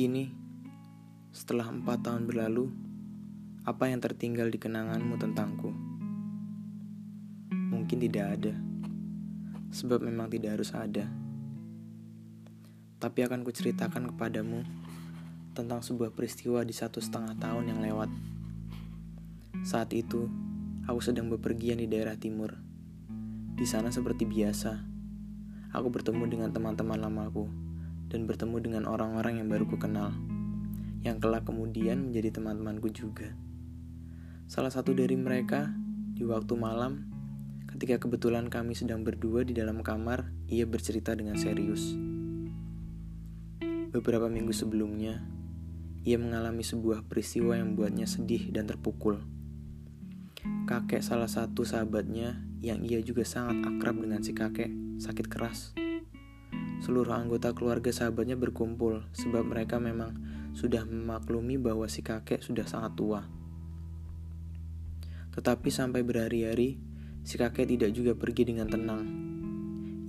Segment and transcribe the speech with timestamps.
[0.00, 0.32] Kini,
[1.28, 2.72] setelah empat tahun berlalu,
[3.68, 5.76] apa yang tertinggal di kenanganmu tentangku?
[7.52, 8.56] Mungkin tidak ada,
[9.68, 11.04] sebab memang tidak harus ada.
[12.96, 14.64] Tapi akan kuceritakan kepadamu
[15.52, 18.08] tentang sebuah peristiwa di satu setengah tahun yang lewat.
[19.68, 20.32] Saat itu,
[20.88, 22.56] aku sedang bepergian di daerah timur.
[23.52, 24.80] Di sana seperti biasa,
[25.76, 27.69] aku bertemu dengan teman-teman lamaku
[28.10, 30.10] dan bertemu dengan orang-orang yang baru ku kenal,
[31.06, 33.32] yang kelak kemudian menjadi teman-temanku juga.
[34.50, 35.70] Salah satu dari mereka,
[36.18, 37.06] di waktu malam,
[37.70, 41.94] ketika kebetulan kami sedang berdua di dalam kamar, ia bercerita dengan serius.
[43.94, 45.22] Beberapa minggu sebelumnya,
[46.02, 49.22] ia mengalami sebuah peristiwa yang membuatnya sedih dan terpukul.
[50.66, 55.72] Kakek salah satu sahabatnya yang ia juga sangat akrab dengan si kakek sakit keras
[56.80, 60.16] seluruh anggota keluarga sahabatnya berkumpul sebab mereka memang
[60.56, 63.20] sudah memaklumi bahwa si kakek sudah sangat tua.
[65.30, 66.80] Tetapi sampai berhari-hari,
[67.22, 69.04] si kakek tidak juga pergi dengan tenang.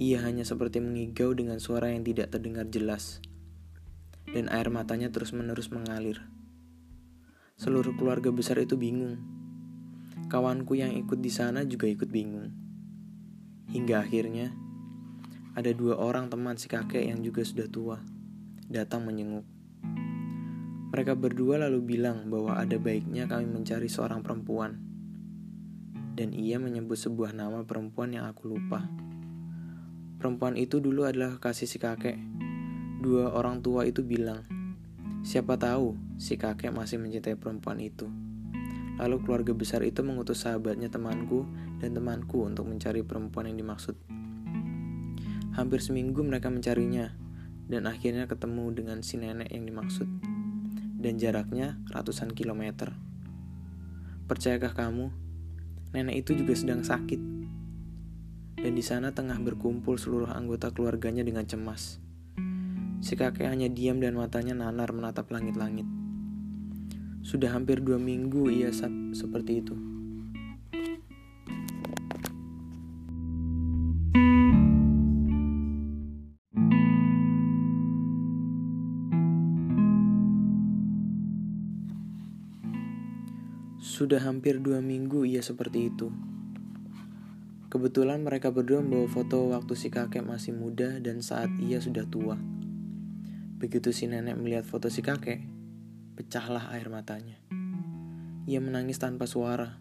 [0.00, 3.20] Ia hanya seperti mengigau dengan suara yang tidak terdengar jelas.
[4.30, 6.24] Dan air matanya terus-menerus mengalir.
[7.60, 9.20] Seluruh keluarga besar itu bingung.
[10.32, 12.48] Kawanku yang ikut di sana juga ikut bingung.
[13.68, 14.56] Hingga akhirnya,
[15.60, 18.00] ada dua orang teman si kakek yang juga sudah tua
[18.64, 19.44] datang menyenguk.
[20.88, 24.80] Mereka berdua lalu bilang bahwa ada baiknya kami mencari seorang perempuan.
[26.16, 28.88] Dan ia menyebut sebuah nama perempuan yang aku lupa.
[30.16, 32.16] Perempuan itu dulu adalah kasih si kakek.
[33.04, 34.40] Dua orang tua itu bilang,
[35.20, 38.08] siapa tahu si kakek masih mencintai perempuan itu.
[38.96, 41.44] Lalu keluarga besar itu mengutus sahabatnya temanku
[41.84, 44.20] dan temanku untuk mencari perempuan yang dimaksud.
[45.50, 47.10] Hampir seminggu mereka mencarinya,
[47.66, 50.06] dan akhirnya ketemu dengan si nenek yang dimaksud.
[51.00, 52.94] Dan jaraknya ratusan kilometer.
[54.30, 55.10] Percayakah kamu,
[55.90, 57.18] nenek itu juga sedang sakit.
[58.60, 61.98] Dan di sana tengah berkumpul seluruh anggota keluarganya dengan cemas.
[63.00, 65.88] Si kakek hanya diam dan matanya nanar menatap langit-langit.
[67.24, 68.68] Sudah hampir dua minggu ia
[69.16, 69.99] seperti itu.
[84.00, 86.08] Sudah hampir dua minggu ia seperti itu.
[87.68, 92.40] Kebetulan mereka berdua membawa foto waktu si kakek masih muda dan saat ia sudah tua.
[93.60, 95.44] Begitu si nenek melihat foto si kakek,
[96.16, 97.44] pecahlah air matanya.
[98.48, 99.76] Ia menangis tanpa suara.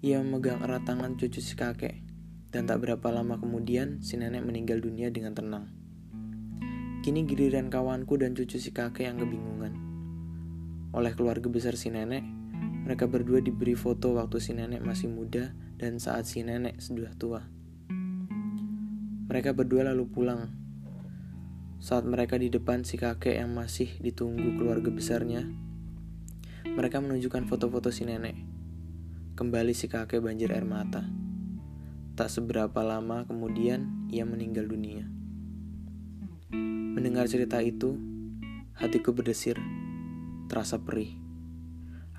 [0.00, 2.00] Ia memegang erat tangan cucu si kakek,
[2.48, 5.68] dan tak berapa lama kemudian si nenek meninggal dunia dengan tenang.
[7.04, 9.76] Kini giliran kawanku dan cucu si kakek yang kebingungan.
[10.96, 12.40] Oleh keluarga besar si nenek,
[12.82, 17.46] mereka berdua diberi foto waktu si nenek masih muda dan saat si nenek sudah tua.
[19.30, 20.50] Mereka berdua lalu pulang.
[21.78, 25.46] Saat mereka di depan si kakek yang masih ditunggu keluarga besarnya,
[26.74, 28.34] mereka menunjukkan foto-foto si nenek.
[29.38, 31.06] Kembali si kakek banjir air mata.
[32.18, 35.06] Tak seberapa lama kemudian ia meninggal dunia.
[36.92, 37.96] Mendengar cerita itu,
[38.74, 39.56] hatiku berdesir,
[40.50, 41.21] terasa perih.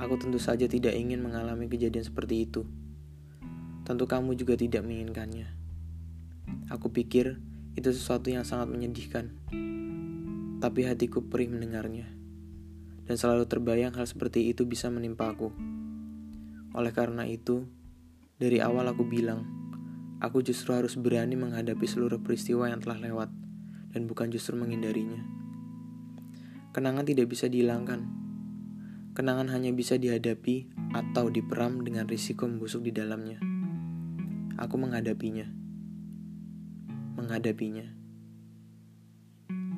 [0.00, 2.64] Aku tentu saja tidak ingin mengalami kejadian seperti itu.
[3.84, 5.52] Tentu kamu juga tidak menginginkannya.
[6.72, 7.36] Aku pikir
[7.76, 9.36] itu sesuatu yang sangat menyedihkan.
[10.62, 12.08] Tapi hatiku perih mendengarnya.
[13.04, 15.52] Dan selalu terbayang hal seperti itu bisa menimpaku.
[16.72, 17.68] Oleh karena itu,
[18.40, 19.44] dari awal aku bilang,
[20.22, 23.28] aku justru harus berani menghadapi seluruh peristiwa yang telah lewat
[23.92, 25.20] dan bukan justru menghindarinya.
[26.72, 28.21] Kenangan tidak bisa dihilangkan,
[29.12, 33.36] Kenangan hanya bisa dihadapi atau diperam dengan risiko membusuk di dalamnya.
[34.56, 35.44] Aku menghadapinya.
[37.20, 37.92] Menghadapinya.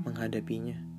[0.07, 0.94] Menghadapinya.